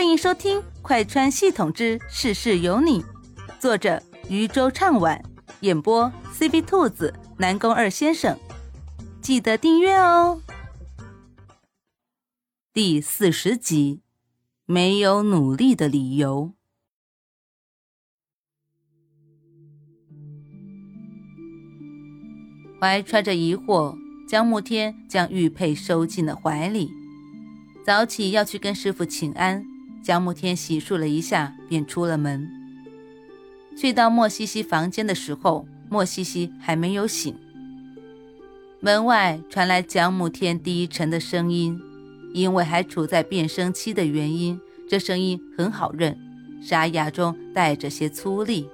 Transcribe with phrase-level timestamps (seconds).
[0.00, 3.02] 欢迎收听《快穿系统之事事有你》，
[3.58, 5.22] 作者渔舟唱晚，
[5.60, 8.34] 演播 C B 兔子、南宫二先生。
[9.20, 10.40] 记得订阅哦。
[12.72, 14.00] 第四十集，
[14.64, 16.54] 没有努力的理由。
[22.80, 23.94] 怀揣着疑惑，
[24.26, 26.90] 江慕天将玉佩收进了怀里。
[27.84, 29.62] 早起要去跟师傅请安，
[30.02, 32.50] 江慕天洗漱了一下，便出了门。
[33.76, 37.34] 去到莫西西房间的时候，莫西西还没有醒。
[38.80, 41.78] 门外传来江慕天低沉的声音，
[42.32, 44.58] 因为还处在变声期的原因，
[44.88, 46.18] 这声音很好认，
[46.62, 48.66] 沙哑中带着些粗粝。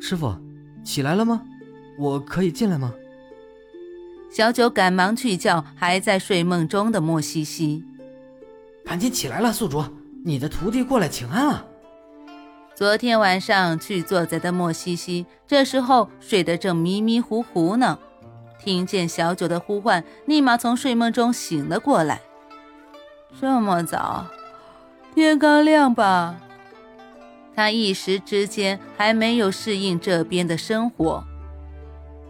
[0.00, 0.34] 师傅，
[0.82, 1.42] 起来了吗？
[1.98, 2.94] 我可以进来吗？
[4.30, 7.84] 小九赶忙去叫还在睡梦中的莫西西
[8.84, 9.84] ：“赶紧起来了，宿主，
[10.24, 11.66] 你的徒弟过来请安了。”
[12.74, 17.98] 昨天晚上去做贼的莫西西，这时候睡得正迷迷糊糊呢，
[18.58, 22.22] 听见小九的呼唤，立马从睡梦中醒了过来。
[23.38, 24.26] 这么早，
[25.14, 26.40] 天刚亮吧？
[27.54, 31.22] 他一时之间还没有适应这边的生活。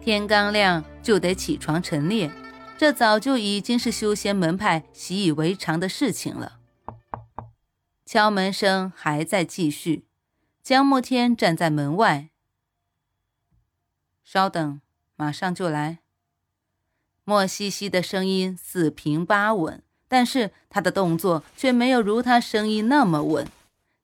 [0.01, 2.33] 天刚亮就得起床晨练，
[2.81, 6.61] 这早就已经是修仙门派习以为常的事情了。
[8.07, 10.07] 敲门声还在继续，
[10.63, 12.31] 江慕天站在门外。
[14.25, 14.81] 稍等，
[15.15, 15.99] 马上就来。
[17.25, 23.47] 莫西西的声音四平八稳，但是他的动作却没有如他声音那么稳。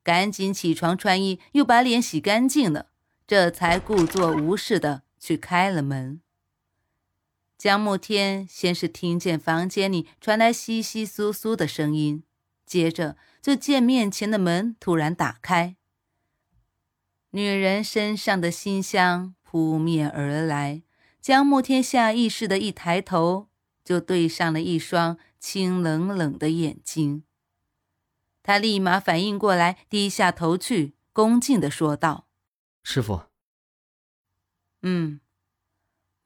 [0.03, 2.89] 赶紧起床穿衣，又把脸洗干净了，
[3.27, 5.05] 这才故作无事的。
[5.19, 6.21] 去开了门。
[7.59, 12.23] 江慕天先是听见房间里传来窸窸窣窣的声音，
[12.67, 15.77] 接着就见面前的门突然打开，
[17.31, 20.83] 女人身上的馨香扑面而来。
[21.21, 23.49] 江慕天下意识的一抬头，
[23.83, 27.25] 就对上了一双清冷冷的眼睛。
[28.43, 32.29] 他立马反应过来，低下头去，恭敬的说道
[32.85, 33.23] ：“师傅。”
[34.83, 35.21] 嗯，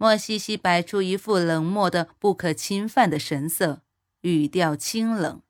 [0.03, 3.83] 莫西西摆出一副冷漠的不可侵犯的神色，
[4.23, 5.43] 语调清冷，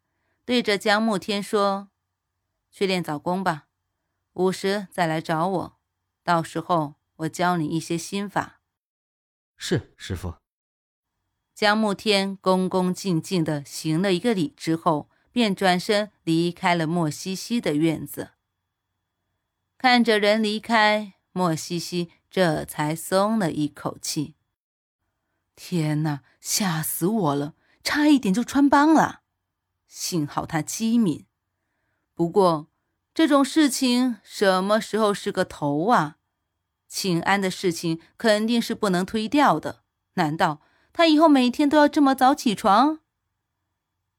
[0.44, 1.90] 对着江慕天说
[2.68, 3.68] ：“去练早功吧，
[4.32, 5.78] 午时再来找我，
[6.24, 8.60] 到时候我教你一些心法。”
[9.56, 10.34] 是师傅。
[11.54, 18.32] 江慕天恭恭敬敬的行了一个礼之后，便转身离开了莫西西的院子。
[19.78, 22.10] 看着人离开，莫西西。
[22.32, 24.36] 这才松了一口气。
[25.62, 27.52] 天哪，吓死我了！
[27.84, 29.20] 差一点就穿帮了，
[29.86, 31.26] 幸好他机敏。
[32.14, 32.68] 不过
[33.12, 36.16] 这种事情什么时候是个头啊？
[36.88, 39.82] 请安的事情肯定是不能推掉的。
[40.14, 40.62] 难道
[40.94, 43.00] 他以后每天都要这么早起床？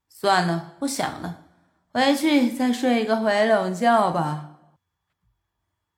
[0.08, 1.46] 算了，不想了，
[1.90, 4.60] 回去再睡一个回笼觉吧。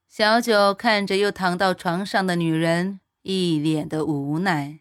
[0.09, 4.81] 小九看着又躺到床上的女人，一脸的无奈。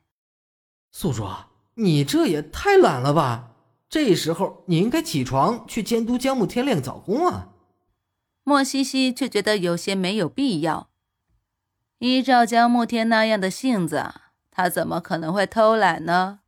[0.95, 1.27] 宿主，
[1.73, 3.49] 你这也太懒了吧！
[3.89, 7.49] 这时候你应该起床去监督江慕天练早功啊。
[8.43, 10.89] 莫西西却觉得有些没有必要。
[11.97, 14.13] 依照江慕天那样的性子，
[14.51, 16.41] 他怎么可能会偷懒呢？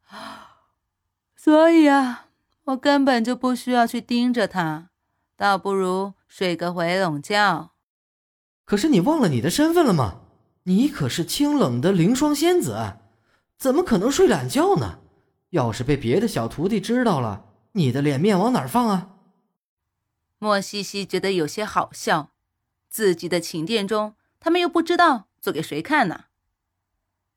[1.35, 2.27] 所以啊，
[2.65, 4.89] 我根本就不需要去盯着他，
[5.35, 7.71] 倒不如睡个回笼觉。
[8.63, 10.21] 可是你忘了你的身份了吗？
[10.63, 12.97] 你可是清冷的凌霜仙子，
[13.57, 14.99] 怎么可能睡懒觉呢？
[15.51, 19.11] 要是被别的小徒弟知道了，你的脸面往哪儿放啊？
[20.37, 22.31] 莫西西觉得有些好笑，
[22.89, 26.25] 自己的寝殿中，他们又不知道做给谁看呢？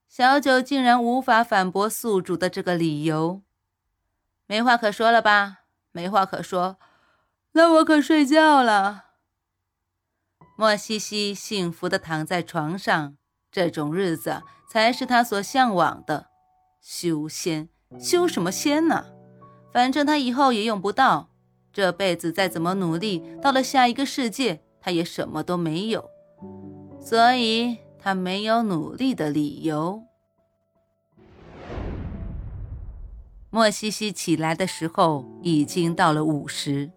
[0.08, 3.42] 小九竟然无法反驳宿主的这个理由，
[4.46, 5.58] 没话可说了吧？
[5.92, 6.78] 没话可说，
[7.52, 9.04] 那我可睡觉了。
[10.56, 13.16] 莫西西幸福的躺在床上，
[13.50, 16.29] 这种日子才是他所向往的。
[16.81, 17.69] 修仙，
[17.99, 19.06] 修什么仙呢？
[19.73, 21.31] 反正他以后也用不到。
[21.73, 26.09] 这辈子再怎么努力，到了下一个世界，他也什么都没有。
[27.00, 30.03] 所以，他没有努力的理由。
[33.50, 36.91] 莫西西起来的时候，已经到了午时。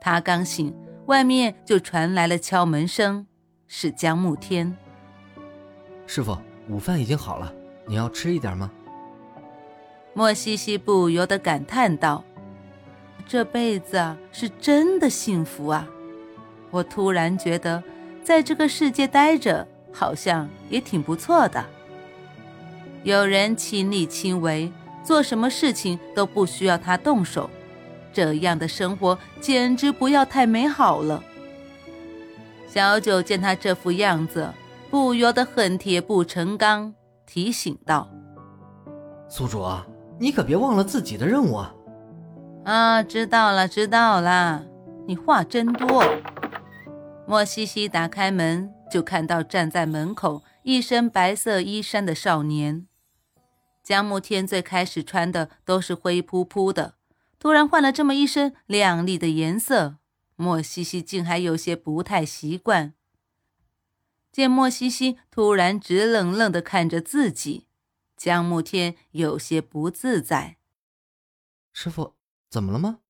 [0.00, 0.74] 他刚醒。
[1.06, 3.26] 外面就传来了敲门声，
[3.66, 4.76] 是江慕天。
[6.10, 6.34] 师傅，
[6.70, 7.52] 午饭已经好了，
[7.84, 8.70] 你要吃一点吗？
[10.14, 12.24] 莫西西不由得感叹道
[13.28, 15.86] ：“这辈子啊是真的幸福啊！
[16.70, 17.82] 我突然觉得，
[18.24, 21.62] 在这个世界待着好像也挺不错的。
[23.02, 24.72] 有人亲力亲为，
[25.04, 27.50] 做什么事情都不需要他动手，
[28.14, 31.22] 这样的生活简直不要太美好了。
[32.66, 34.50] 小九见他这副样子，
[34.90, 36.94] 不由得恨铁不成钢，
[37.26, 38.08] 提醒道
[39.28, 39.86] ：“宿主啊，
[40.18, 41.74] 你可别忘了自己的任务啊！”
[42.64, 44.64] 啊，知道了，知道了，
[45.06, 46.02] 你话真多。
[47.26, 52.86] 莫西西打开门，就看到站在门口一身白色衣衫的少年。
[53.82, 56.94] 江慕天最开始穿的都是灰扑扑的，
[57.38, 59.96] 突然换了这么一身亮丽的颜色，
[60.36, 62.94] 莫西西竟还有些不太习惯。
[64.30, 67.66] 见莫西西突然直愣愣地看着自己，
[68.16, 70.58] 江慕天有些不自在。
[71.72, 72.14] 师傅。
[72.50, 73.00] 怎么了吗？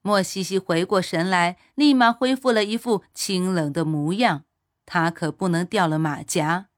[0.00, 4.46] 莫西西回过神来，立马恢复了一副清冷的模样。
[4.86, 6.70] 他可不能掉了马甲。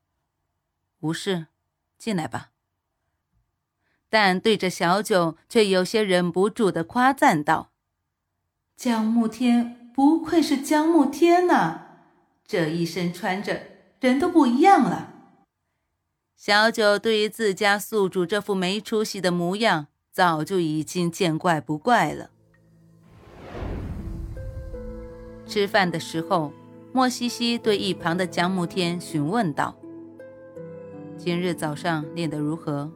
[0.98, 1.46] 无事，
[1.96, 2.50] 进来吧。
[4.08, 7.70] 但对着小九，却有些忍不住的夸赞道
[8.76, 11.89] ：“江慕天不愧是江慕天呐，
[12.50, 13.60] 这一身穿着，
[14.00, 15.14] 人都不一样了。”
[16.36, 19.86] 小九对于自家宿主这副没出息的模样。
[20.12, 22.30] 早就已经见怪不怪了。
[25.46, 26.52] 吃饭的时候，
[26.92, 29.76] 莫西西对一旁的江慕天询问道
[31.16, 32.90] ：“今日早上练得如何？”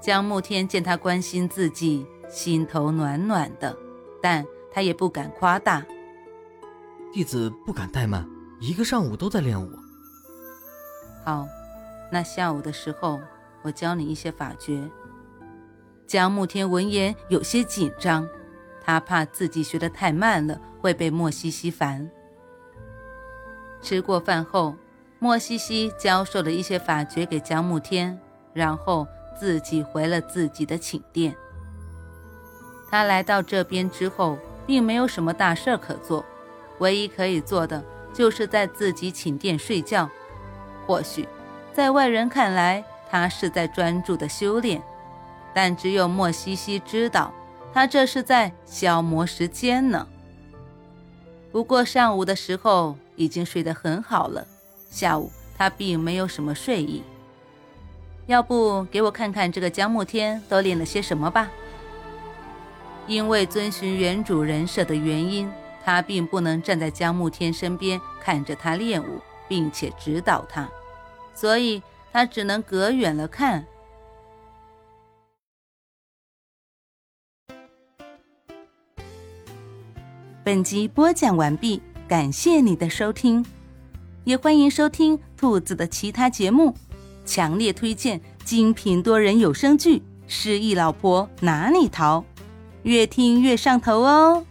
[0.00, 3.76] 江慕天见他关心自己，心头暖暖的，
[4.22, 5.86] 但他也不敢夸大。
[7.12, 8.26] 弟子不敢怠慢，
[8.58, 9.68] 一个上午都在练武。
[11.22, 11.46] 好，
[12.10, 13.20] 那下午的时候，
[13.60, 14.90] 我教你一些法诀。
[16.06, 18.26] 江慕天闻言有些紧张，
[18.82, 22.10] 他怕自己学得太慢了会被莫西西烦。
[23.82, 24.74] 吃过饭后，
[25.18, 28.18] 莫西西教授了一些法诀给江慕天，
[28.54, 29.06] 然后
[29.38, 31.36] 自己回了自己的寝殿。
[32.90, 36.24] 他来到这边之后，并没有什么大事可做，
[36.82, 37.80] 唯一可以做的
[38.12, 40.10] 就是在自己寝殿睡觉。
[40.84, 41.28] 或许，
[41.72, 44.82] 在外人看来，他是在专注的修炼。
[45.54, 47.32] 但只有莫西西知道，
[47.72, 50.08] 他这是在消磨时间呢。
[51.52, 54.44] 不过上午的时候已经睡得很好了，
[54.90, 57.04] 下午他并没有什么睡意。
[58.26, 61.48] 要不给我看看这个江慕天都练了些什么吧？
[63.06, 65.50] 因为遵循原主人设的原因，
[65.84, 70.68] 他并不能站在江慕天身边看着他练武，并且指导他，
[71.34, 71.82] 所以
[72.12, 73.66] 他只能隔远了看。
[80.44, 83.46] 本集播讲完毕，感谢你的收听，
[84.24, 86.74] 也欢迎收听兔子的其他节目，
[87.24, 92.20] 强烈推荐精品多人有声剧《失忆老婆哪里逃》，
[92.82, 94.44] 越听越上头哦。